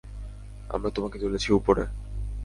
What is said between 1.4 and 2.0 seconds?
উপরে!